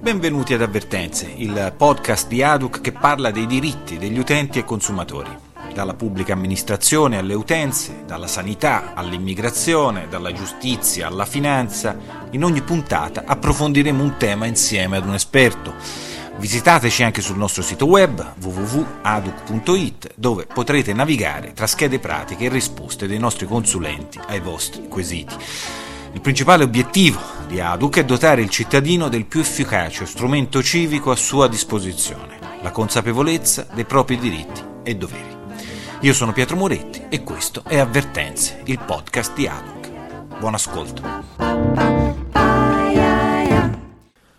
[0.00, 5.30] Benvenuti ad Avvertenze, il podcast di ADUC che parla dei diritti degli utenti e consumatori,
[5.72, 11.96] dalla pubblica amministrazione alle utenze, dalla sanità all'immigrazione, dalla giustizia alla finanza.
[12.32, 15.72] In ogni puntata approfondiremo un tema insieme ad un esperto.
[16.36, 23.06] Visitateci anche sul nostro sito web www.aduc.it dove potrete navigare tra schede pratiche e risposte
[23.06, 25.34] dei nostri consulenti ai vostri quesiti.
[26.12, 31.16] Il principale obiettivo di ADUC è dotare il cittadino del più efficace strumento civico a
[31.16, 35.38] sua disposizione, la consapevolezza dei propri diritti e doveri.
[36.00, 40.38] Io sono Pietro Moretti e questo è Avvertenze, il podcast di ADUC.
[40.38, 41.02] Buon ascolto.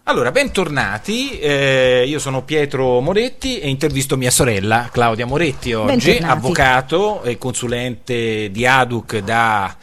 [0.03, 6.23] Allora, bentornati, eh, io sono Pietro Moretti e intervisto mia sorella Claudia Moretti oggi, Bentornati.
[6.25, 9.73] avvocato e consulente di ADUC da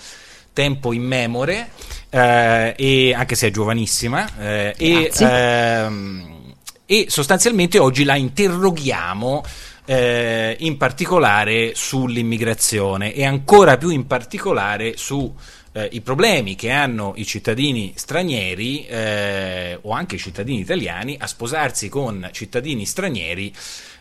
[0.58, 1.70] tempo immemore,
[2.10, 9.44] eh, e anche se è giovanissima, eh, e, ehm, e sostanzialmente oggi la interroghiamo
[9.84, 15.32] eh, in particolare sull'immigrazione e ancora più in particolare su
[15.72, 21.26] eh, i problemi che hanno i cittadini stranieri eh, o anche i cittadini italiani a
[21.26, 23.52] sposarsi con cittadini stranieri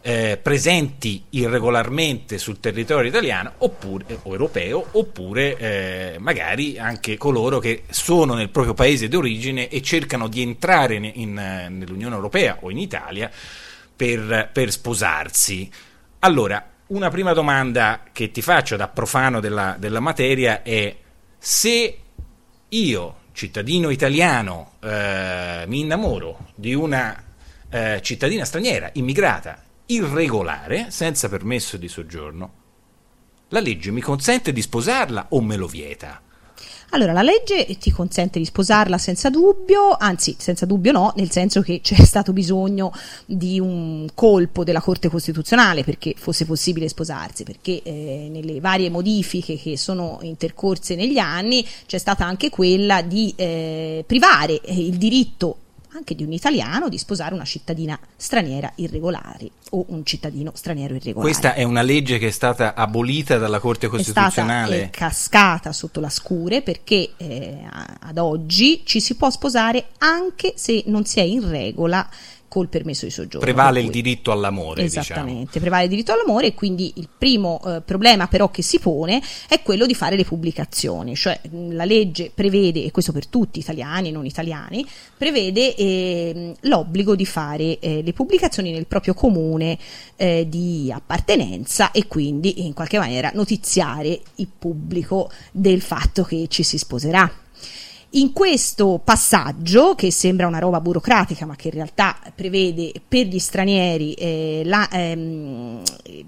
[0.01, 7.83] eh, presenti irregolarmente sul territorio italiano oppure, o europeo oppure eh, magari anche coloro che
[7.89, 12.77] sono nel proprio paese d'origine e cercano di entrare in, eh, nell'Unione Europea o in
[12.77, 13.29] Italia
[13.95, 15.69] per, per sposarsi.
[16.19, 20.95] Allora, una prima domanda che ti faccio da profano della, della materia è
[21.38, 21.99] se
[22.69, 27.23] io, cittadino italiano, eh, mi innamoro di una
[27.69, 32.53] eh, cittadina straniera, immigrata, irregolare, senza permesso di soggiorno,
[33.49, 36.21] la legge mi consente di sposarla o me lo vieta?
[36.91, 41.61] Allora, la legge ti consente di sposarla senza dubbio, anzi, senza dubbio no, nel senso
[41.61, 42.93] che c'è stato bisogno
[43.25, 49.58] di un colpo della Corte Costituzionale perché fosse possibile sposarsi, perché eh, nelle varie modifiche
[49.58, 55.58] che sono intercorse negli anni c'è stata anche quella di eh, privare eh, il diritto
[55.97, 61.31] anche di un italiano di sposare una cittadina straniera irregolare o un cittadino straniero irregolare.
[61.31, 64.83] Questa è una legge che è stata abolita dalla Corte è stata Costituzionale.
[64.83, 67.57] eh, cascata sotto la scure perché eh,
[67.99, 72.07] ad oggi ci si può sposare anche se non si è in regola
[72.47, 73.39] col permesso di soggiorno.
[73.39, 75.03] Prevale il diritto all'amore, diciamo.
[75.03, 79.21] Esattamente, prevale il diritto all'amore e quindi il primo eh, problema però che si pone
[79.47, 84.09] è quello di fare le pubblicazioni, cioè la legge prevede, e questo per tutti italiani
[84.09, 84.86] e non italiani,
[85.17, 89.77] prevede ehm, l'obbligo di fare eh, le pubblicazioni nel proprio comune
[90.15, 96.63] eh, di appartenenza e quindi in qualche maniera notiziare il pubblico del fatto che ci
[96.63, 97.45] si sposerà.
[98.11, 103.37] In questo passaggio, che sembra una roba burocratica, ma che in realtà prevede per gli
[103.37, 105.81] stranieri eh, la, ehm,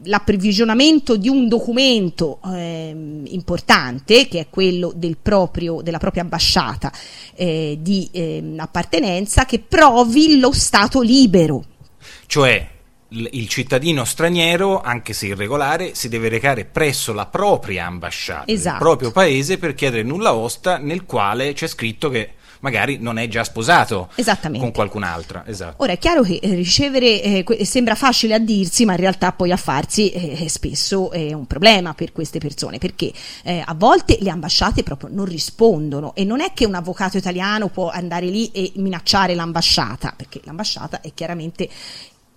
[0.03, 6.91] l'approvvigionamento di un documento ehm, importante, che è quello del proprio, della propria ambasciata
[7.35, 11.63] eh, di ehm, appartenenza, che provi lo stato libero.
[12.25, 12.77] Cioè
[13.09, 18.77] il cittadino straniero, anche se irregolare, si deve recare presso la propria ambasciata Esatto.
[18.77, 23.43] proprio paese per chiedere nulla osta nel quale c'è scritto che magari non è già
[23.43, 24.09] sposato
[24.57, 25.43] con qualcun'altra.
[25.47, 25.81] Esatto.
[25.83, 29.31] Ora è chiaro che eh, ricevere eh, que- sembra facile a dirsi, ma in realtà
[29.31, 33.11] poi a farsi eh, spesso è un problema per queste persone, perché
[33.43, 37.69] eh, a volte le ambasciate proprio non rispondono e non è che un avvocato italiano
[37.69, 41.69] può andare lì e minacciare l'ambasciata, perché l'ambasciata è chiaramente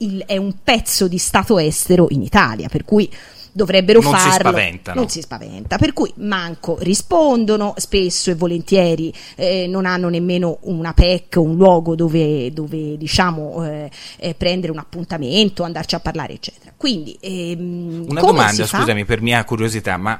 [0.02, 3.10] il- è un pezzo di stato estero in Italia, per cui
[3.54, 4.48] dovrebbero Non si farlo.
[4.50, 5.00] spaventano.
[5.00, 10.94] Non si spaventa, per cui manco rispondono, spesso e volentieri eh, non hanno nemmeno una
[10.94, 16.72] PEC, un luogo dove, dove diciamo eh, eh, prendere un appuntamento, andarci a parlare, eccetera.
[16.76, 20.18] Quindi ehm, Una domanda, si scusami, per mia curiosità, ma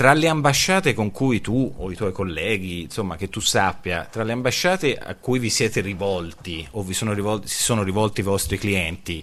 [0.00, 4.22] tra le ambasciate con cui tu o i tuoi colleghi, insomma, che tu sappia, tra
[4.22, 8.22] le ambasciate a cui vi siete rivolti o vi sono rivolti, si sono rivolti i
[8.22, 9.22] vostri clienti,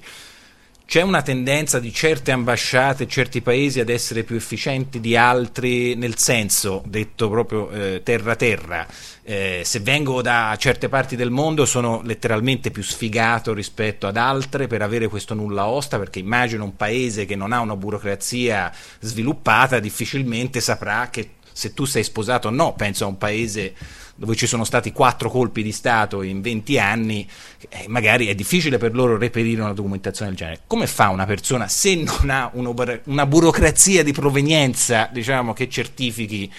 [0.87, 6.17] c'è una tendenza di certe ambasciate, certi paesi ad essere più efficienti di altri, nel
[6.17, 8.87] senso, detto proprio eh, terra terra,
[9.23, 14.67] eh, se vengo da certe parti del mondo sono letteralmente più sfigato rispetto ad altre
[14.67, 19.79] per avere questo nulla osta, perché immagino un paese che non ha una burocrazia sviluppata
[19.79, 23.73] difficilmente saprà che se tu sei sposato o no, penso a un paese
[24.17, 27.27] dove ci sono stati quattro colpi di Stato in 20 anni,
[27.69, 30.61] eh, magari è difficile per loro reperire una documentazione del genere.
[30.67, 36.51] Come fa una persona se non ha una burocrazia di provenienza, diciamo, che certifichi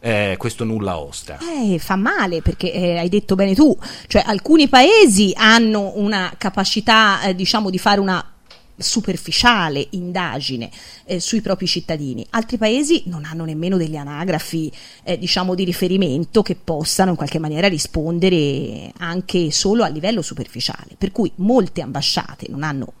[0.00, 1.38] eh, questo nulla osta.
[1.40, 3.76] Eh, fa male perché eh, hai detto bene tu,
[4.06, 8.33] cioè alcuni paesi hanno una capacità eh, diciamo di fare una
[8.76, 10.70] superficiale indagine
[11.04, 12.26] eh, sui propri cittadini.
[12.30, 14.70] Altri paesi non hanno nemmeno delle anagrafi,
[15.04, 20.96] eh, diciamo, di riferimento che possano in qualche maniera rispondere anche solo a livello superficiale.
[20.98, 22.92] Per cui molte ambasciate non hanno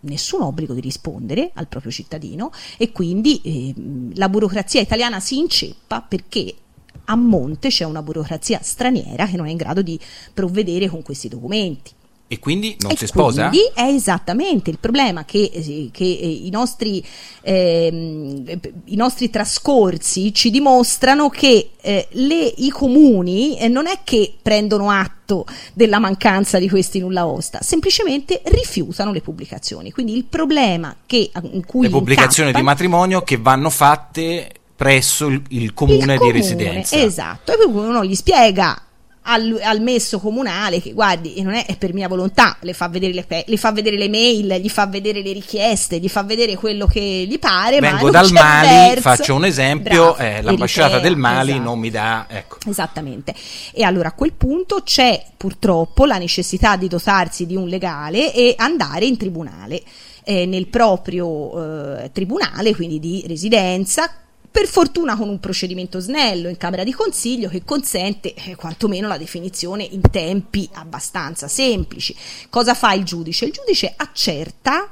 [0.00, 3.74] nessun obbligo di rispondere al proprio cittadino e quindi eh,
[4.16, 6.54] la burocrazia italiana si inceppa perché
[7.04, 9.98] a monte c'è una burocrazia straniera che non è in grado di
[10.32, 11.92] provvedere con questi documenti.
[12.28, 13.48] E quindi non e si sposa?
[13.50, 17.04] Quindi è esattamente il problema che, eh, che eh, i, nostri,
[17.42, 24.32] eh, i, nostri, trascorsi ci dimostrano che eh, le, i comuni eh, non è che
[24.40, 29.90] prendono atto della mancanza di questi nulla osta, semplicemente rifiutano le pubblicazioni.
[29.92, 35.26] Quindi il problema che, in cui le pubblicazioni incappano, di matrimonio che vanno fatte presso
[35.26, 36.96] il, il, comune, il comune di residenza.
[36.96, 38.86] Esatto, e quindi uno gli spiega
[39.22, 43.12] al, al, messo comunale che guardi non è, è, per mia volontà le fa, vedere
[43.12, 46.86] le, le fa vedere le mail gli fa vedere le richieste gli fa vedere quello
[46.86, 49.00] che gli pare vengo dal Mali verso.
[49.00, 51.64] faccio un esempio Bravo, eh, l'ambasciata del Mali esatto.
[51.64, 52.58] non mi dà ecco.
[52.66, 53.34] esattamente
[53.72, 58.54] e allora a quel punto c'è purtroppo la necessità di dotarsi di un legale e
[58.56, 59.82] andare in tribunale
[60.24, 64.10] eh, nel proprio eh, tribunale quindi di residenza
[64.52, 69.16] per fortuna con un procedimento snello in Camera di Consiglio che consente eh, quantomeno la
[69.16, 72.14] definizione in tempi abbastanza semplici.
[72.50, 73.46] Cosa fa il giudice?
[73.46, 74.90] Il giudice accerta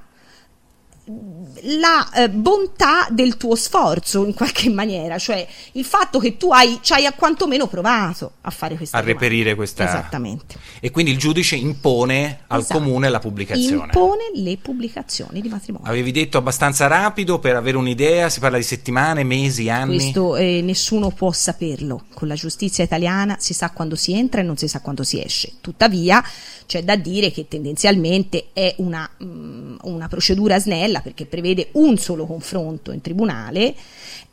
[1.62, 6.78] la eh, bontà del tuo sforzo in qualche maniera, cioè il fatto che tu hai,
[6.82, 9.20] ci hai quantomeno provato a fare questa a domanda.
[9.20, 10.56] reperire questa esattamente.
[10.80, 12.78] E quindi il giudice impone al esatto.
[12.78, 13.84] comune la pubblicazione.
[13.84, 15.88] Impone le pubblicazioni di matrimonio.
[15.88, 19.96] Avevi detto abbastanza rapido per avere un'idea si parla di settimane, mesi, anni?
[19.96, 22.04] Questo eh, nessuno può saperlo.
[22.14, 25.22] Con la giustizia italiana si sa quando si entra e non si sa quando si
[25.22, 25.52] esce.
[25.60, 26.22] Tuttavia
[26.66, 31.96] c'è da dire che tendenzialmente è una, mh, mm, una procedura snella perché prevede un
[31.98, 33.74] solo confronto in tribunale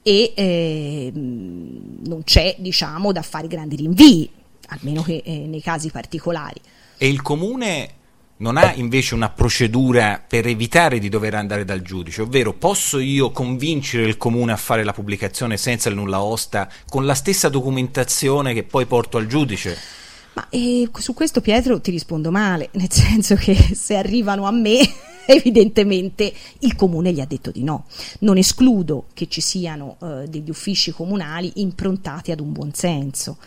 [0.01, 4.29] e eh, non c'è diciamo da fare grandi rinvii,
[4.67, 6.59] almeno che eh, nei casi particolari.
[6.97, 7.89] E il comune
[8.37, 13.31] non ha invece una procedura per evitare di dover andare dal giudice, ovvero posso io
[13.31, 18.53] convincere il comune a fare la pubblicazione senza il nulla osta con la stessa documentazione
[18.53, 19.77] che poi porto al giudice?
[20.33, 24.87] Ma eh, su questo Pietro ti rispondo male, nel senso che se arrivano a me
[25.35, 27.85] evidentemente il comune gli ha detto di no.
[28.19, 33.38] Non escludo che ci siano eh, degli uffici comunali improntati ad un buon senso.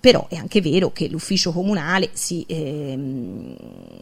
[0.00, 3.56] Però è anche vero che l'ufficio comunale si, ehm,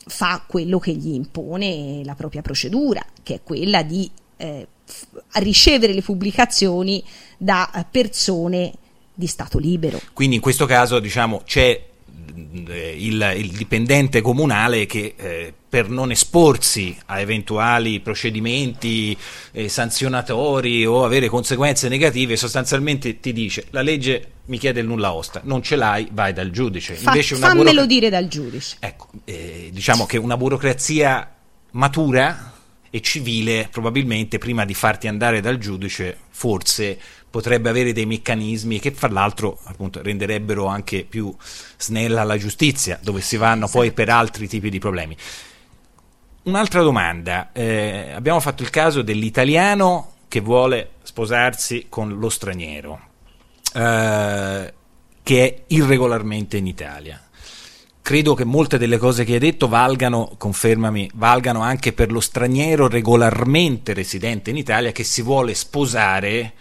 [0.07, 4.67] fa quello che gli impone la propria procedura, che è quella di eh,
[5.35, 7.05] ricevere le pubblicazioni
[7.37, 8.73] da persone
[9.15, 10.01] di Stato libero.
[10.13, 11.81] Quindi in questo caso diciamo c'è
[12.67, 19.17] eh, il, il, dipendente comunale che eh, per non esporsi a eventuali procedimenti
[19.53, 25.15] eh, sanzionatori o avere conseguenze negative sostanzialmente ti dice la legge mi chiede il nulla
[25.15, 26.93] osta, non ce l'hai, vai dal giudice.
[26.93, 28.77] Fa, fammelo burocra- dire dal giudice.
[28.81, 31.37] Ecco, eh, diciamo che una burocrazia
[31.71, 32.53] matura
[32.91, 36.99] e civile probabilmente prima di farti andare dal giudice forse
[37.31, 41.35] potrebbe avere dei meccanismi che fra l'altro appunto renderebbero anche più
[41.79, 43.79] snella la giustizia dove si vanno esatto.
[43.79, 45.17] poi per altri tipi di problemi
[46.45, 53.01] un'altra domanda eh, abbiamo fatto il caso dell'italiano che vuole sposarsi con lo straniero
[53.75, 54.75] eh,
[55.23, 57.21] che è irregolarmente in Italia
[58.03, 62.89] credo che molte delle cose che hai detto valgano, confermami, valgano anche per lo straniero
[62.89, 66.53] regolarmente residente in Italia che si vuole sposare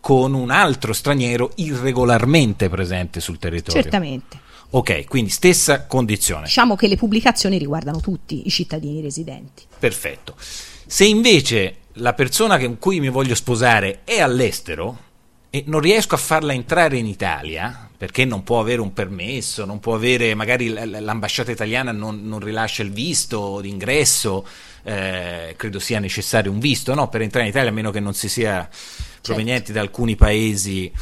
[0.00, 3.82] con un altro straniero irregolarmente presente sul territorio.
[3.82, 4.40] Certamente.
[4.70, 6.44] Ok, quindi stessa condizione.
[6.44, 9.64] Diciamo che le pubblicazioni riguardano tutti i cittadini residenti.
[9.78, 10.34] Perfetto.
[10.86, 15.04] Se invece la persona con cui mi voglio sposare è all'estero
[15.50, 19.80] e non riesco a farla entrare in Italia, perché non può avere un permesso, non
[19.80, 24.46] può avere, magari l'ambasciata italiana non, non rilascia il visto d'ingresso,
[24.82, 27.08] eh, credo sia necessario un visto no?
[27.08, 28.68] per entrare in Italia, a meno che non si sia
[29.22, 29.72] provenienti certo.
[29.72, 30.92] da alcuni paesi.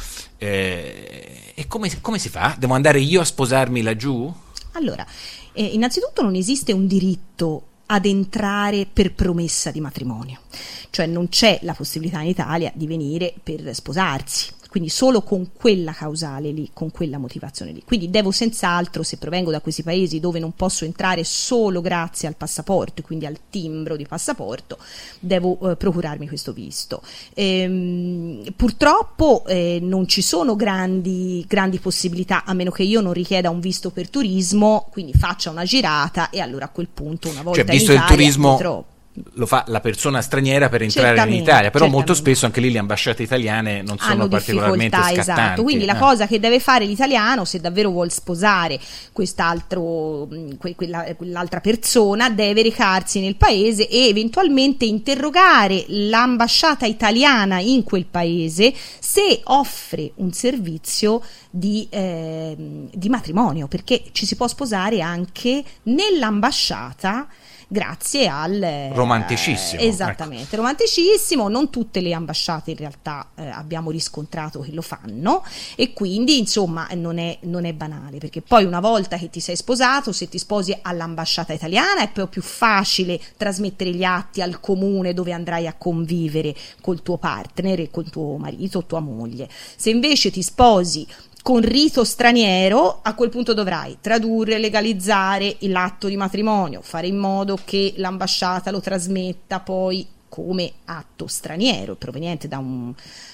[0.45, 2.55] Eh, e come, come, si fa?
[2.59, 4.31] Devo andare io a sposarmi laggiù?
[4.73, 5.05] Allora,
[5.53, 10.41] eh, innanzitutto non esiste un diritto ad entrare per promessa di matrimonio,
[10.89, 15.93] cioè non c'è la possibilità in Italia di venire per sposarsi quindi solo con quella
[15.93, 17.81] causale lì, con quella motivazione lì.
[17.85, 22.35] Quindi devo senz'altro, se provengo da questi paesi dove non posso entrare solo grazie al
[22.35, 24.77] passaporto, quindi al timbro di passaporto,
[25.21, 27.01] devo eh, procurarmi questo visto.
[27.35, 33.49] Ehm, purtroppo eh, non ci sono grandi, grandi possibilità, a meno che io non richieda
[33.49, 37.61] un visto per turismo, quindi faccia una girata e allora a quel punto una volta
[37.61, 38.85] cioè, visto in Italia il turismo potrò
[39.33, 41.95] lo fa la persona straniera per entrare in Certamente, Italia, però certamente.
[41.95, 45.41] molto spesso anche lì le ambasciate italiane non sono hanno particolarmente difficoltà, scattanti.
[45.41, 45.63] esatto.
[45.63, 45.99] Quindi la eh.
[45.99, 48.79] cosa che deve fare l'italiano, se davvero vuol sposare
[49.13, 58.05] que- quella- quell'altra persona, deve recarsi nel paese e eventualmente interrogare l'ambasciata italiana in quel
[58.05, 65.63] paese se offre un servizio di, ehm, di matrimonio, perché ci si può sposare anche
[65.83, 67.27] nell'ambasciata
[67.67, 69.89] grazie al eh, Romanticissimo, ecco.
[69.89, 71.47] esattamente romanticissimo.
[71.47, 75.43] Non tutte le ambasciate in realtà eh, abbiamo riscontrato che lo fanno
[75.75, 79.55] e quindi insomma non è, non è banale perché poi una volta che ti sei
[79.55, 85.13] sposato se ti sposi all'ambasciata italiana è poi più facile trasmettere gli atti al comune
[85.13, 89.49] dove andrai a convivere col tuo partner e col tuo marito o tua moglie.
[89.75, 91.07] Se invece ti sposi
[91.45, 97.59] con rito straniero, a quel punto dovrai tradurre, legalizzare l'atto di matrimonio, fare in modo
[97.63, 102.91] che l'ambasciata lo trasmetta poi come atto straniero, proveniente da, un,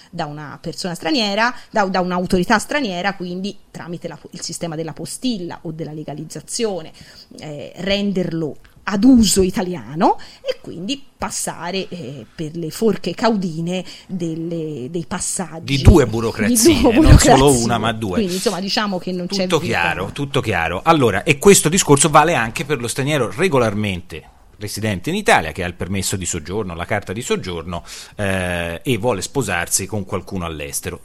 [0.09, 5.59] da una persona straniera, da, da un'autorità straniera, quindi tramite la- il sistema della postilla
[5.61, 6.91] o della legalizzazione,
[7.39, 8.57] eh, renderlo
[8.91, 15.81] ad uso italiano e quindi passare eh, per le forche caudine delle- dei passaggi Di
[15.81, 17.63] due burocrazie, di due non solo burocrazie.
[17.63, 18.13] una, ma due.
[18.13, 19.79] Quindi insomma diciamo che non c'è Tutto vita.
[19.81, 20.81] chiaro, tutto chiaro.
[20.83, 25.67] Allora, e questo discorso vale anche per lo straniero regolarmente residente in Italia che ha
[25.67, 27.83] il permesso di soggiorno, la carta di soggiorno
[28.15, 30.99] eh, e vuole sposarsi con qualcuno all'estero.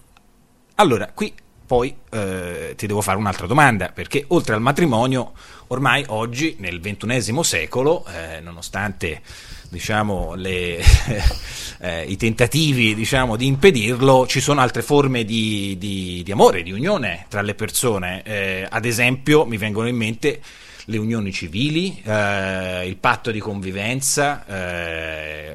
[0.76, 1.33] Allora, qui
[1.66, 5.32] poi eh, ti devo fare un'altra domanda, perché oltre al matrimonio,
[5.68, 9.20] ormai oggi, nel ventunesimo secolo, eh, nonostante
[9.68, 10.78] diciamo, le,
[11.80, 16.73] eh, i tentativi diciamo, di impedirlo, ci sono altre forme di, di- di amore, di
[16.73, 18.23] unione tra le persone.
[18.23, 20.40] Eh, ad esempio, mi vengono in mente
[20.87, 25.54] le unioni civili, eh, il patto di convivenza, eh,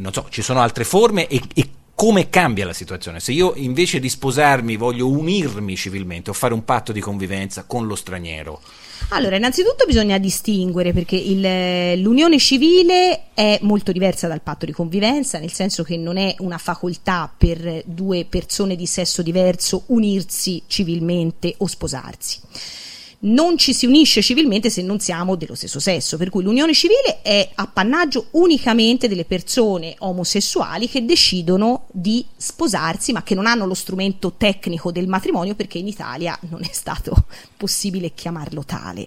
[0.00, 3.20] non so, ci sono altre forme e, e come cambia la situazione?
[3.20, 7.86] Se io invece di sposarmi voglio unirmi civilmente o fare un patto di convivenza con
[7.86, 8.60] lo straniero,
[9.10, 15.38] Allora, innanzitutto bisogna distinguere perché il- l'unione civile è molto diversa dal patto di convivenza,
[15.38, 21.54] nel senso che non è una facoltà per due persone di sesso diverso unirsi civilmente
[21.58, 22.40] o sposarsi.
[23.18, 27.22] Non ci si unisce civilmente se non siamo dello stesso sesso, per cui l'unione civile
[27.22, 33.72] è appannaggio unicamente delle persone omosessuali che decidono di sposarsi ma che non hanno lo
[33.72, 37.24] strumento tecnico del matrimonio perché in Italia non è stato
[37.56, 39.06] possibile chiamarlo tale.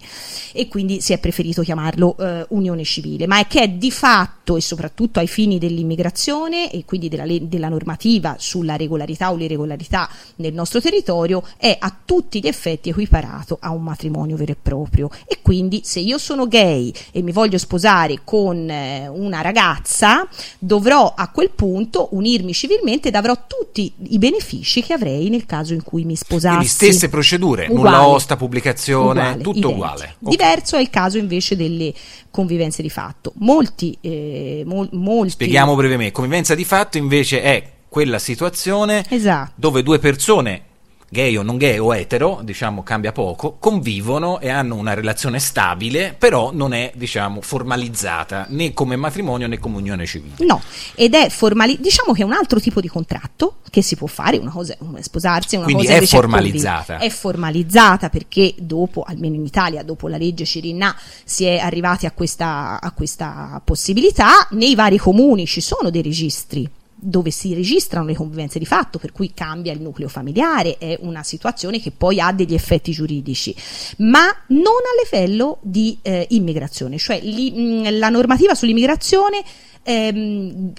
[0.54, 4.58] E quindi si è preferito chiamarlo eh, unione civile, ma è che è di fatto
[4.58, 10.54] e soprattutto ai fini dell'immigrazione e quindi della, della normativa sulla regolarità o l'irregolarità nel
[10.56, 15.40] nostro territorio è a tutti gli effetti equiparato a un matrimonio vero e proprio e
[15.42, 20.28] quindi se io sono gay e mi voglio sposare con eh, una ragazza
[20.58, 25.74] dovrò a quel punto unirmi civilmente ed avrò tutti i benefici che avrei nel caso
[25.74, 28.14] in cui mi sposassi quindi stesse procedure, nulla Uguale.
[28.14, 29.74] osta, pubblicazione, Uguale, tutto identici.
[29.76, 30.16] uguale.
[30.22, 30.30] Ok.
[30.30, 31.94] Diverso è il caso invece delle
[32.30, 33.34] convivenze di fatto.
[33.38, 39.52] Molti, eh, mol- molti Spieghiamo brevemente, convivenza di fatto invece è quella situazione Esatto.
[39.56, 40.62] dove due persone
[41.10, 46.16] gay o non gay o etero, diciamo cambia poco, convivono e hanno una relazione stabile,
[46.18, 50.46] però non è, diciamo, formalizzata né come matrimonio né come unione civile.
[50.46, 50.62] No,
[50.96, 54.38] ed è formali- diciamo che è un altro tipo di contratto che si può fare,
[54.38, 56.86] una cosa è sposarsi, una Quindi cosa è formalizzata.
[56.86, 57.06] convivere.
[57.06, 62.12] È formalizzata perché dopo, almeno in Italia, dopo la legge Cirinà, si è arrivati a
[62.12, 64.48] questa, a questa possibilità.
[64.52, 69.12] Nei vari comuni ci sono dei registri dove si registrano le convivenze di fatto, per
[69.12, 73.56] cui cambia il nucleo familiare, è una situazione che poi ha degli effetti giuridici,
[73.98, 79.44] ma non a livello di eh, immigrazione, cioè li- mh, la normativa sull'immigrazione
[79.84, 80.74] ehm,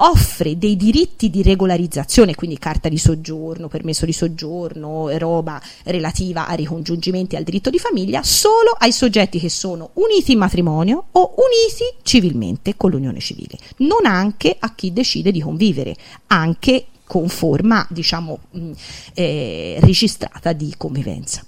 [0.00, 6.56] offre dei diritti di regolarizzazione, quindi carta di soggiorno, permesso di soggiorno, roba relativa ai
[6.56, 11.34] ricongiungimenti e al diritto di famiglia, solo ai soggetti che sono uniti in matrimonio o
[11.36, 15.96] uniti civilmente con l'unione civile, non anche a chi decide di convivere,
[16.28, 18.70] anche con forma, diciamo, mh,
[19.14, 21.44] eh, registrata di convivenza.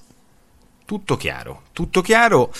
[0.84, 2.52] Tutto chiaro, tutto chiaro.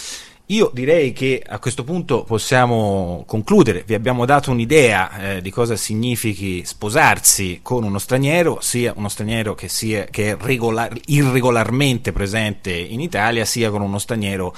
[0.51, 3.85] Io direi che a questo punto possiamo concludere.
[3.87, 9.55] Vi abbiamo dato un'idea eh, di cosa significhi sposarsi con uno straniero, sia uno straniero
[9.55, 14.53] che, sia, che è regolar, irregolarmente presente in Italia, sia con uno straniero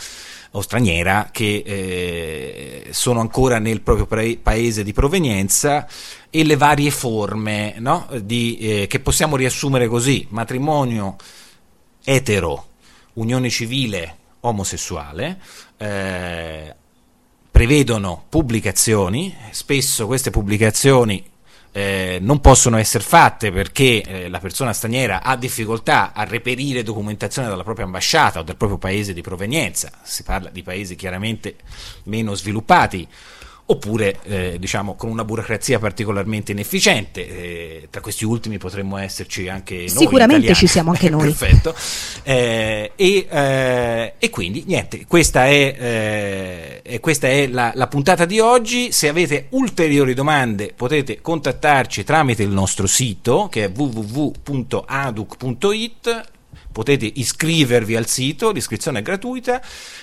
[0.54, 4.06] o straniera che eh, sono ancora nel proprio
[4.42, 5.86] paese di provenienza
[6.30, 8.08] e le varie forme no?
[8.22, 11.16] di, eh, che possiamo riassumere così: matrimonio
[12.02, 12.66] etero,
[13.14, 15.38] unione civile omosessuale.
[15.76, 16.74] Eh,
[17.50, 21.30] prevedono pubblicazioni, spesso queste pubblicazioni
[21.72, 27.48] eh, non possono essere fatte perché eh, la persona straniera ha difficoltà a reperire documentazione
[27.48, 31.56] dalla propria ambasciata o del proprio paese di provenienza, si parla di paesi chiaramente
[32.04, 33.08] meno sviluppati
[33.64, 37.26] oppure eh, diciamo con una burocrazia particolarmente inefficiente.
[37.26, 39.88] Eh, tra questi ultimi potremmo esserci anche noi.
[39.88, 40.54] Sicuramente italiani.
[40.54, 41.32] ci siamo anche noi.
[41.32, 41.74] Perfetto.
[42.22, 48.40] Eh, e, eh, e, quindi niente, questa è, eh, questa è la, la, puntata di
[48.40, 48.92] oggi.
[48.92, 54.40] Se avete ulteriori domande potete contattarci tramite il nostro sito che è www.aduc.it
[56.72, 59.60] potete iscrivervi al sito, l'iscrizione è gratuita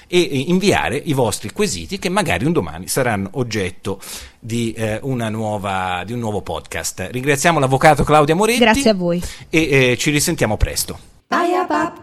[0.07, 3.99] e inviare i vostri quesiti che magari un domani saranno oggetto
[4.39, 7.09] di, eh, nuova, di un nuovo podcast.
[7.11, 8.59] Ringraziamo l'avvocato Claudia Moretti.
[8.59, 9.21] Grazie a voi.
[9.49, 10.97] E eh, ci risentiamo presto.
[11.27, 11.93] Baiara,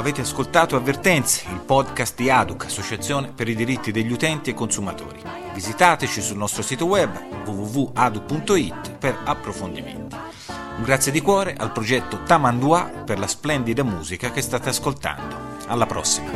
[0.00, 5.20] Avete ascoltato Avvertenze, il podcast di ADUC, Associazione per i diritti degli utenti e consumatori.
[5.52, 7.14] Visitateci sul nostro sito web
[7.44, 10.16] www.adu.it per approfondimenti.
[10.78, 15.36] Un grazie di cuore al progetto Tamandua per la splendida musica che state ascoltando.
[15.66, 16.30] Alla prossima!